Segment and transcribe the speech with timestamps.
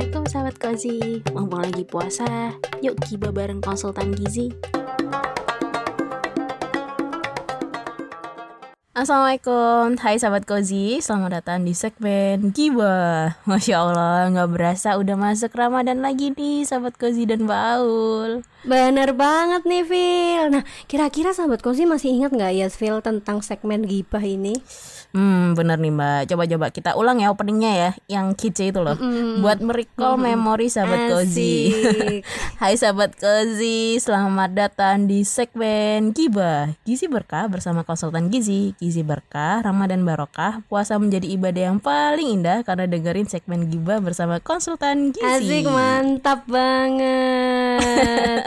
[0.00, 1.20] Assalamualaikum sahabat Kozi.
[1.36, 4.48] Mumpung lagi puasa, yuk kiba bareng konsultan gizi
[9.00, 13.32] Assalamualaikum, hai sahabat Kozi, selamat datang di segmen Giba.
[13.48, 18.44] Masya Allah, nggak berasa udah masuk Ramadan lagi nih sahabat Kozi dan Baul.
[18.60, 23.88] Bener banget nih Phil Nah kira-kira sahabat Kozi masih ingat nggak ya Phil tentang segmen
[23.88, 24.52] Gibah ini?
[25.16, 26.28] Hmm bener nih mbak.
[26.28, 27.90] Coba-coba kita ulang ya openingnya ya
[28.20, 29.00] Yang kece itu loh.
[29.00, 29.40] Mm.
[29.40, 30.22] Buat merecall mm.
[30.28, 31.72] memori sahabat Kozi
[32.60, 36.76] Hai sahabat Kozi Selamat datang di segmen Giba.
[36.84, 38.76] Gizi Berkah bersama konsultan Gizi.
[38.76, 44.42] Gizi Berkah, Ramadan Barokah Puasa menjadi ibadah yang paling indah Karena dengerin segmen Giba bersama
[44.42, 45.22] konsultan Gizi.
[45.22, 47.78] Asik mantap banget.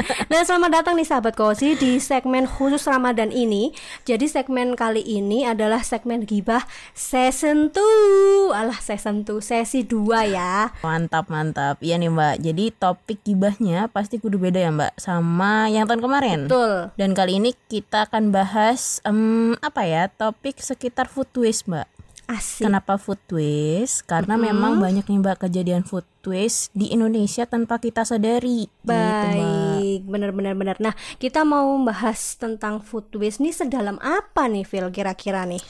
[0.34, 3.70] Nah selamat datang nih sahabat Kozi Di segmen khusus Ramadan ini.
[4.04, 6.66] Jadi segmen kali ini adalah segmen Giba Gibah
[6.98, 10.74] season 2 Alah season 2 sesi 2 ya.
[10.82, 11.78] Mantap mantap.
[11.78, 12.36] Iya nih mbak.
[12.42, 16.40] Jadi topik gibahnya pasti kudu beda ya mbak Sama yang tahun kemarin.
[16.50, 16.92] Betul.
[16.98, 21.86] Dan kali ini kita akan bahas um, Apa ya Topik sekitar food waste mbak
[22.26, 22.66] Asik.
[22.66, 24.02] Kenapa food waste?
[24.10, 24.50] Karena mm -hmm.
[24.50, 28.66] memang banyak nih mbak kejadian food waste di Indonesia tanpa kita sadari.
[28.66, 30.82] Gitu, Baik, benar-benar benar.
[30.82, 34.90] Nah, kita mau bahas tentang food waste nih sedalam apa nih, Phil?
[34.90, 35.62] Kira-kira nih?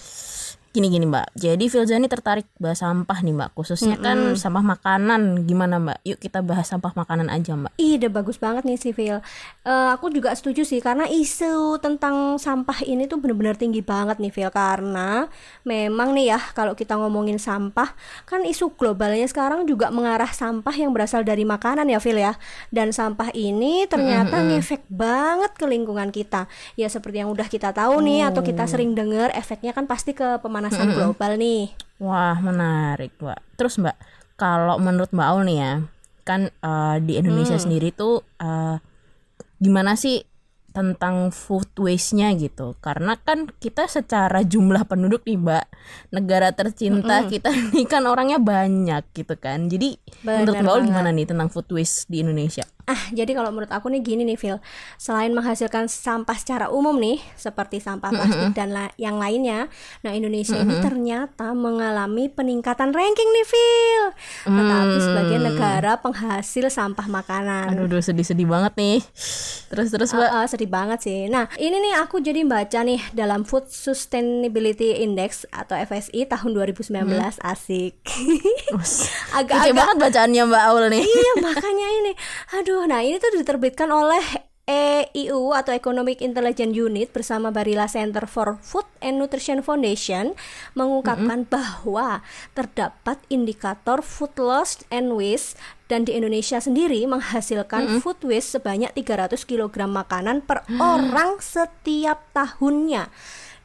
[0.73, 1.37] Gini gini mbak.
[1.37, 3.49] Jadi Filzani tertarik bahas sampah nih mbak.
[3.53, 4.07] Khususnya mm -hmm.
[4.09, 5.45] kan sampah makanan.
[5.45, 6.01] Gimana mbak?
[6.01, 7.77] Yuk kita bahas sampah makanan aja mbak.
[7.77, 12.81] Iya bagus banget nih si Phil uh, aku juga setuju sih karena isu tentang sampah
[12.89, 15.29] ini tuh bener-bener tinggi banget nih Phil karena
[15.61, 17.93] memang nih ya kalau kita ngomongin sampah
[18.25, 22.33] kan isu globalnya sekarang juga mengarah sampah yang berasal dari makanan ya Phil ya.
[22.73, 24.49] Dan sampah ini ternyata mm -hmm.
[24.57, 26.49] ngefek banget ke lingkungan kita.
[26.73, 28.69] Ya seperti yang udah kita tahu nih atau kita oh.
[28.73, 30.99] sering dengar efeknya kan pasti ke pemanasan pemanasan mm -hmm.
[31.03, 31.63] global nih.
[31.99, 33.39] Wah menarik mbak.
[33.59, 33.99] Terus mbak,
[34.39, 35.73] kalau menurut mbak Aul nih ya,
[36.23, 37.63] kan uh, di Indonesia hmm.
[37.67, 38.79] sendiri tuh uh,
[39.59, 40.23] gimana sih
[40.73, 45.69] tentang food waste-nya gitu karena kan kita secara jumlah penduduk nih mbak
[46.09, 47.29] negara tercinta mm -hmm.
[47.29, 51.69] kita ini kan orangnya banyak gitu kan jadi Bener menurut mbak gimana nih tentang food
[51.69, 54.59] waste di Indonesia Ah, jadi kalau menurut aku nih gini nih, Phil.
[54.99, 58.59] Selain menghasilkan sampah secara umum nih, seperti sampah plastik mm -hmm.
[58.59, 59.71] dan la yang lainnya,
[60.03, 60.73] nah Indonesia mm -hmm.
[60.75, 64.03] ini ternyata mengalami peningkatan ranking nih, Phil.
[64.51, 65.05] Tetapi mm.
[65.07, 67.71] sebagai negara penghasil sampah makanan.
[67.71, 68.99] Aduh, sedih-sedih banget nih.
[69.71, 70.27] Terus terus, Mbak.
[70.27, 71.31] Uh, uh, sedih banget sih.
[71.31, 76.99] Nah, ini nih aku jadi baca nih dalam Food Sustainability Index atau FSI tahun 2019
[76.99, 77.47] hmm.
[77.47, 77.95] asik.
[79.39, 81.05] Agak-agak banget bacaannya Mbak Aul nih.
[81.07, 82.11] Iya, makanya ini.
[82.59, 88.25] Aduh Aduh, nah ini tuh diterbitkan oleh EIU atau Economic Intelligence Unit bersama Barilla Center
[88.25, 90.33] for Food and Nutrition Foundation
[90.73, 91.53] mengungkapkan mm -hmm.
[91.53, 92.25] bahwa
[92.57, 95.53] terdapat indikator food loss and waste
[95.85, 98.01] dan di Indonesia sendiri menghasilkan mm -hmm.
[98.01, 100.81] food waste sebanyak 300 kg makanan per mm.
[100.81, 103.13] orang setiap tahunnya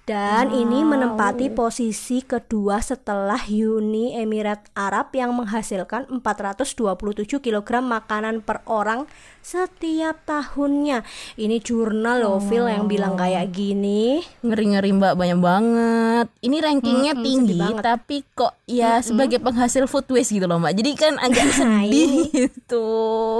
[0.08, 0.56] dan wow.
[0.56, 9.04] ini menempati posisi kedua setelah Uni Emirat Arab yang menghasilkan 427 kg makanan per orang
[9.48, 11.00] setiap tahunnya.
[11.40, 12.40] Ini jurnal loh, oh.
[12.44, 14.20] Phil yang bilang kayak gini.
[14.44, 16.26] Ngeri-ngeri Mbak, banyak banget.
[16.44, 20.74] Ini rankingnya hmm, tinggi, tapi kok ya hmm, sebagai penghasil food waste gitu loh Mbak.
[20.76, 22.88] Jadi kan agak nah, sedih gitu.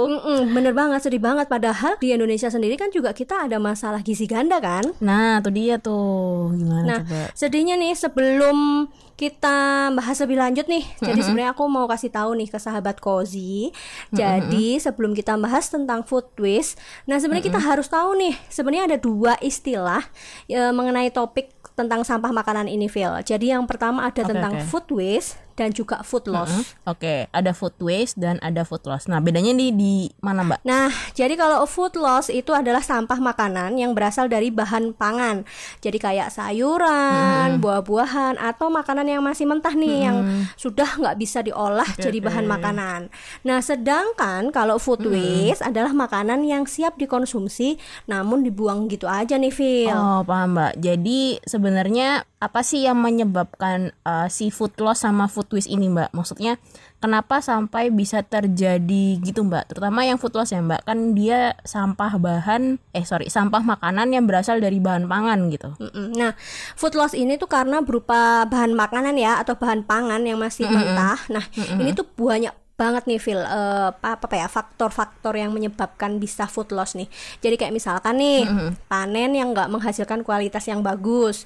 [0.09, 1.45] Hmm, bener banget, sedih banget.
[1.45, 4.89] Padahal di Indonesia sendiri kan juga kita ada masalah gizi ganda kan.
[5.05, 7.29] Nah, tuh dia tuh gimana nah, coba?
[7.37, 10.87] sedihnya nih sebelum kita bahas lebih lanjut nih.
[11.03, 13.67] Jadi sebenarnya aku mau kasih tahu nih ke sahabat Kozi.
[14.15, 18.97] Jadi sebelum kita bahas tentang food waste, nah sebenarnya kita harus tahu nih, sebenarnya ada
[18.97, 19.99] dua istilah
[20.47, 23.11] ya, mengenai topik tentang sampah makanan ini, Phil.
[23.19, 24.63] Jadi yang pertama ada okay, tentang okay.
[24.63, 26.47] food waste dan juga food loss.
[26.47, 26.63] Mm -hmm.
[26.87, 27.19] Oke, okay.
[27.35, 29.11] ada food waste dan ada food loss.
[29.11, 30.63] Nah, bedanya di di mana, Mbak?
[30.63, 35.43] Nah, jadi kalau food loss itu adalah sampah makanan yang berasal dari bahan pangan.
[35.83, 37.63] Jadi kayak sayuran, mm -hmm.
[37.63, 40.07] buah-buahan atau makanan yang masih mentah nih mm -hmm.
[40.07, 40.17] yang
[40.55, 43.11] sudah nggak bisa diolah okay, jadi bahan makanan.
[43.43, 45.19] Nah, sedangkan kalau food mm -hmm.
[45.51, 47.75] waste adalah makanan yang siap dikonsumsi
[48.07, 49.91] namun dibuang gitu aja nih, Phil.
[49.91, 50.73] Oh, paham, Mbak.
[50.79, 55.89] Jadi sebenarnya sebenarnya apa sih yang menyebabkan uh, si food loss sama food waste ini
[55.89, 56.61] mbak maksudnya
[57.01, 62.17] kenapa sampai bisa terjadi gitu mbak terutama yang food loss ya mbak kan dia sampah
[62.17, 65.69] bahan eh sorry sampah makanan yang berasal dari bahan pangan gitu
[66.15, 66.33] nah
[66.77, 70.71] food loss ini tuh karena berupa bahan makanan ya atau bahan pangan yang masih mm
[70.71, 70.79] -hmm.
[70.85, 71.79] mentah nah mm -hmm.
[71.81, 76.71] ini tuh banyak banget nih Phil uh, apa apa ya faktor-faktor yang menyebabkan bisa food
[76.71, 77.11] loss nih.
[77.43, 78.69] Jadi kayak misalkan nih mm -hmm.
[78.87, 81.43] panen yang nggak menghasilkan kualitas yang bagus,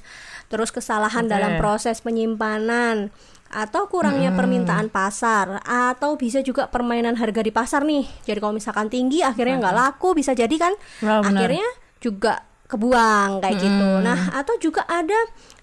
[0.53, 1.33] terus kesalahan okay.
[1.33, 3.09] dalam proses penyimpanan
[3.53, 5.61] atau kurangnya permintaan pasar.
[5.61, 8.03] Atau bisa juga permainan harga di pasar nih.
[8.25, 10.17] Jadi kalau misalkan tinggi akhirnya nggak laku.
[10.17, 11.21] Bisa jadi kan benar.
[11.29, 11.67] akhirnya
[12.01, 12.33] juga
[12.67, 13.89] kebuang kayak gitu.
[14.01, 15.19] Nah atau juga ada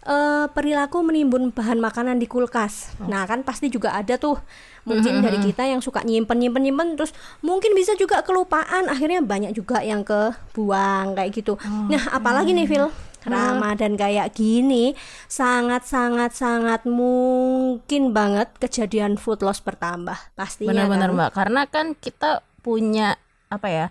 [0.06, 2.94] eh, perilaku menimbun bahan makanan di kulkas.
[3.10, 4.38] Nah kan pasti juga ada tuh
[4.87, 7.10] mungkin dari kita yang suka nyimpen nyimpen nyimpen terus
[7.42, 8.87] mungkin bisa juga kelupaan.
[8.87, 11.58] Akhirnya banyak juga yang kebuang kayak gitu.
[11.90, 12.87] Nah apalagi nih Phil
[13.22, 14.96] Ramadan kayak gini
[15.26, 21.17] sangat sangat sangat mungkin banget kejadian food loss bertambah pastinya Benar-benar kan?
[21.17, 22.31] mbak, karena kan kita
[22.61, 23.87] punya apa ya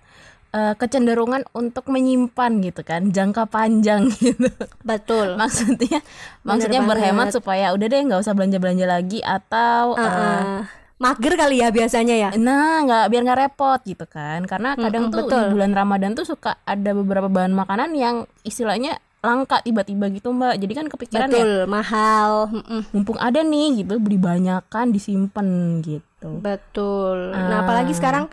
[0.49, 4.49] eh, kecenderungan untuk menyimpan gitu kan jangka panjang gitu.
[4.81, 5.99] betul maksudnya
[6.41, 6.89] maksudnya banget.
[6.95, 10.63] berhemat supaya udah deh nggak usah belanja belanja lagi atau eh, Uh-uh.
[10.97, 15.15] mager kali ya biasanya ya nah nggak biar nggak repot gitu kan karena kadang Mm-mm,
[15.15, 15.39] tuh betul.
[15.39, 20.55] di bulan Ramadan tuh suka ada beberapa bahan makanan yang istilahnya langka tiba-tiba gitu mbak
[20.57, 22.81] jadi kan kepikiran ya betul mahal Mm-mm.
[22.91, 25.47] mumpung ada nih gitu beli banyakan disimpan
[25.81, 27.47] gitu betul Ah.
[27.47, 28.31] nah apalagi sekarang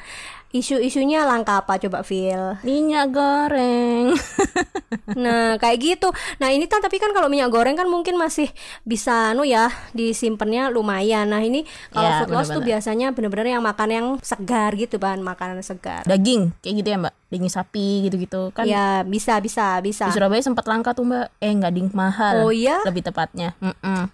[0.48, 4.14] isu-isunya langka apa coba Phil minyak goreng
[5.08, 6.08] Nah, kayak gitu.
[6.36, 8.50] Nah, ini kan tapi kan kalau minyak goreng kan mungkin masih
[8.82, 11.26] bisa anu ya, disimpannya lumayan.
[11.26, 15.22] Nah, ini kalau Ya, food loss tuh biasanya bener-bener yang makan yang segar gitu, bahan
[15.22, 16.02] makanan segar.
[16.04, 20.06] daging kayak gitu ya mbak daging sapi gitu-gitu kan ya, bisa bisa bisa.
[20.06, 22.78] di Surabaya sempat langka tuh mbak eh nggak ding mahal Oh iya?
[22.86, 23.58] lebih tepatnya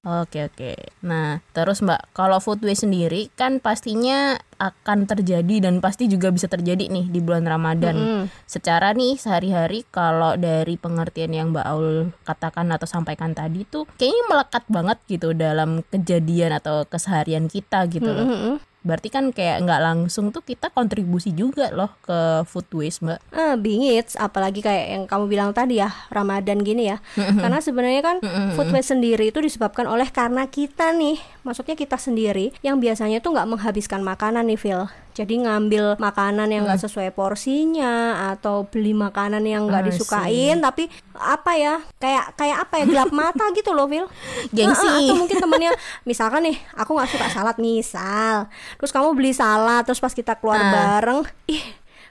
[0.00, 0.72] oke oke
[1.04, 6.46] nah terus mbak kalau food waste sendiri kan pastinya akan terjadi dan pasti juga bisa
[6.46, 8.24] terjadi nih di bulan Ramadan Mm-mm.
[8.46, 14.22] secara nih sehari-hari kalau dari pengertian yang Mbak Aul katakan atau sampaikan tadi tuh kayaknya
[14.30, 18.56] melekat banget gitu dalam kejadian atau keseharian kita gitu loh Mm-mm.
[18.82, 23.54] Berarti kan kayak nggak langsung tuh kita kontribusi juga loh ke food waste mbak Ah,
[23.54, 26.98] bingits, apalagi kayak yang kamu bilang tadi ya, Ramadan gini ya.
[27.14, 28.16] Karena sebenarnya kan
[28.54, 33.32] food waste sendiri itu disebabkan oleh karena kita nih, maksudnya kita sendiri yang biasanya tuh
[33.32, 34.82] nggak menghabiskan makanan nih, Phil.
[35.12, 37.92] Jadi ngambil makanan yang nggak sesuai porsinya
[38.32, 39.88] atau beli makanan yang nggak I see.
[39.92, 44.08] disukain, tapi apa ya, kayak kayak apa ya gelap mata gitu loh, Phil.
[44.56, 44.88] Gengsi.
[44.88, 45.72] Nah, atau mungkin temennya,
[46.02, 50.56] misalkan nih, aku nggak suka salad misal, terus kamu beli salad, terus pas kita keluar
[50.58, 50.72] Ah.
[50.72, 51.62] bareng, ih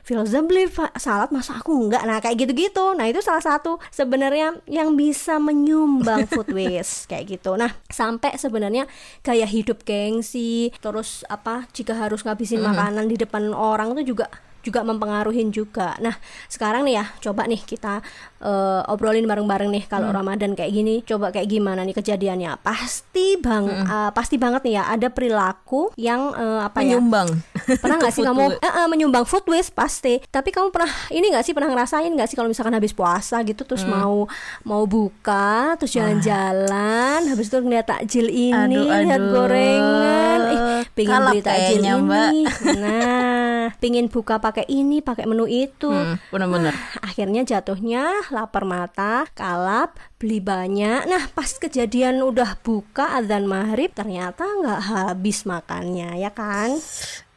[0.01, 0.65] Filza beli
[0.97, 2.03] salad masa aku enggak?
[2.03, 2.97] Nah kayak gitu-gitu.
[2.97, 7.53] Nah itu salah satu sebenarnya yang bisa menyumbang food waste kayak gitu.
[7.55, 8.89] Nah sampai sebenarnya
[9.21, 14.29] gaya hidup gengsi terus apa jika harus ngabisin makanan di depan orang itu juga
[14.61, 15.97] juga mempengaruhi juga.
[15.97, 16.13] Nah,
[16.47, 17.99] sekarang nih ya, coba nih kita
[18.39, 22.57] eh, obrolin bareng-bareng nih kalau Ramadan kayak gini, coba kayak gimana nih kejadiannya?
[22.59, 26.93] Pasti bang, eh, pasti banget nih ya, ada perilaku yang eh, apa ya?
[26.93, 27.29] menyumbang
[27.77, 31.41] pernah nggak sih kamu eh, eh, menyumbang food waste pasti tapi kamu pernah ini nggak
[31.41, 33.93] sih pernah ngerasain nggak sih kalau misalkan habis puasa gitu terus Hmm.
[33.93, 34.17] mau
[34.61, 39.31] mau buka terus jalan-jalan habis itu ngeliat takjil ini Aduh, lihat aduh.
[39.31, 42.29] gorengan eh pingin Kalap beli takjil kayaknya, Mbak.
[42.29, 42.41] ini
[42.83, 43.30] nah
[43.81, 50.37] pingin buka pakai ini pakai menu itu Hmm, bener-bener akhirnya jatuhnya lapar mata, kalap, beli
[50.37, 51.09] banyak.
[51.09, 56.77] Nah, pas kejadian udah buka adzan maghrib ternyata nggak habis makannya, ya kan?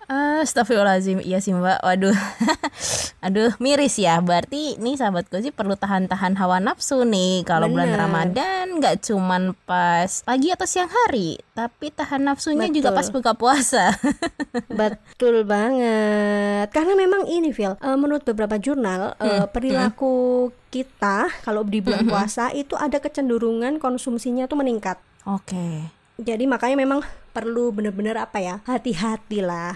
[0.09, 1.25] Astagfirullahaladzim.
[1.25, 1.81] Iya sih mbak.
[1.81, 2.17] Waduh.
[3.27, 4.21] Aduh miris ya.
[4.21, 7.45] Berarti nih sahabatku sih perlu tahan-tahan hawa nafsu nih.
[7.49, 7.97] Kalau bulan.
[7.97, 12.99] Ramadan nggak cuman pas pagi atau siang hari Tapi tahan nafsunya juga Betul.
[12.99, 13.85] pas buka puasa.
[14.81, 16.69] Betul banget.
[16.75, 22.51] Karena memang ini, Phil, eh, menurut beberapa jurnal, eh, perilaku kita kalau di bulan puasa
[22.51, 24.99] itu ada kecenderungan konsumsinya tuh meningkat.
[25.25, 25.87] Oke.
[26.19, 27.01] Jadi makanya memang
[27.35, 29.75] perlu bener-bener apa ya, hati-hati lah.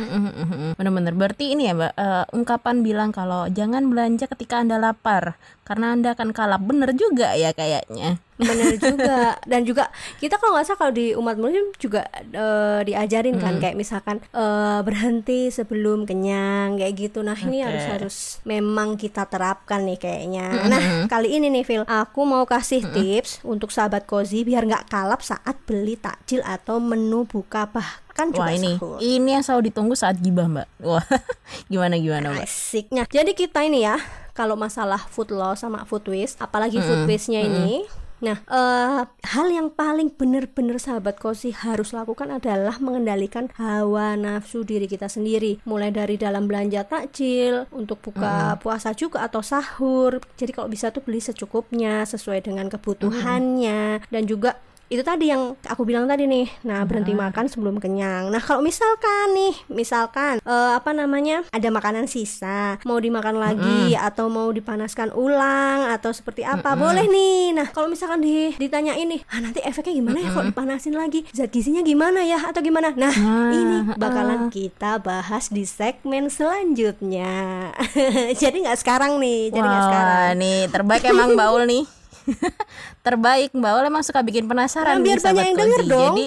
[0.78, 1.12] Bener-bener.
[1.18, 5.34] Berarti ini ya mbak eh, Ungkapan bilang kalau Jangan belanja ketika anda lapar
[5.66, 6.62] Karena anda akan kalap.
[6.62, 9.36] Bener juga ya kayaknya Bener juga.
[9.44, 9.90] Dan juga
[10.22, 14.80] kita kalau nggak salah kalau di umat muslim juga eh, diajarin kan kayak misalkan eh,
[14.86, 17.20] berhenti sebelum kenyang kayak gitu.
[17.26, 18.16] Nah ini harus harus
[18.46, 20.46] memang kita terapkan nih kayaknya.
[20.70, 25.20] Nah kali ini nih Phil aku mau kasih tips untuk sahabat kozi biar nggak kalap
[25.20, 28.98] saat beli takjil atau menu buka bahkan juga Wah ini sahur.
[28.98, 30.66] Ini yang selalu ditunggu saat gibah mbak.
[30.80, 31.04] Wah
[31.72, 32.46] Gimana gimana mbak?
[32.46, 33.02] Asiknya.
[33.10, 33.96] Jadi kita ini ya,
[34.32, 37.84] kalau masalah food loss sama food waste, apalagi food waste-nya ini,
[38.18, 44.90] nah eh, hal yang paling benar-benar sahabat kosi harus lakukan adalah mengendalikan hawa nafsu diri
[44.90, 50.18] kita sendiri, mulai dari dalam belanja takjil untuk buka puasa juga atau sahur.
[50.36, 54.08] Jadi kalau bisa tuh beli secukupnya sesuai dengan kebutuhannya.
[54.08, 54.56] Dan juga
[54.88, 56.48] itu tadi yang aku bilang tadi nih.
[56.64, 58.32] Nah berhenti makan sebelum kenyang.
[58.32, 64.32] Nah kalau misalkan nih misalkan eh, apa namanya ada makanan sisa mau dimakan lagi atau
[64.32, 67.52] mau dipanaskan ulang atau seperti apa boleh nih.
[67.52, 71.28] Nah kalau misalkan di, ditanya ini ah nanti efeknya gimana ya kalau dipanasin lagi?
[71.36, 72.96] Zat gizinya gimana ya atau gimana?
[72.96, 73.14] Nah
[73.52, 77.70] ini bakalan kita bahas di segmen selanjutnya.
[78.40, 80.32] Jadi nggak sekarang nih jadi nggak sekarang.
[80.38, 81.97] nih terbaik emang Mbak Ul nih.
[83.06, 85.62] terbaik Mbak Ul emang suka bikin penasaran Nah, biar nih banyak yang Gozi.
[85.64, 86.14] denger dong.
[86.16, 86.26] Jadi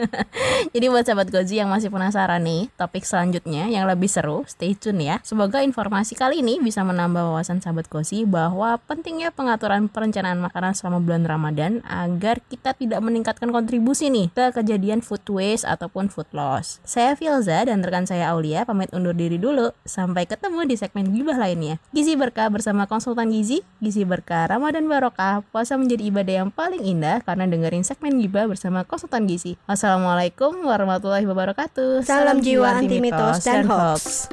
[0.74, 5.04] Jadi buat sahabat Gozi yang masih penasaran nih topik selanjutnya yang lebih seru, stay tune
[5.04, 5.16] ya.
[5.22, 10.98] Semoga informasi kali ini bisa menambah wawasan sahabat Gozi bahwa pentingnya pengaturan perencanaan makanan selama
[11.04, 16.80] bulan Ramadan agar kita tidak meningkatkan kontribusi nih ke kejadian food waste ataupun food loss.
[16.82, 19.70] Saya Filza dan rekan saya Aulia pamit undur diri dulu.
[19.84, 21.78] Sampai ketemu di segmen gibah lainnya.
[21.92, 25.11] Gizi berkah bersama konsultan gizi, gizi berkah Ramadan barokah.
[25.52, 29.60] Puasa menjadi ibadah yang paling indah karena dengerin segmen gibah bersama konsultan gizi.
[29.66, 32.06] Wassalamualaikum warahmatullahi wabarakatuh.
[32.06, 34.30] Salam jiwa anti mitos dan hoax.